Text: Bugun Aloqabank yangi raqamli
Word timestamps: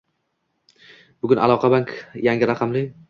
Bugun 1.25 1.43
Aloqabank 1.49 1.93
yangi 2.29 2.49
raqamli 2.55 2.85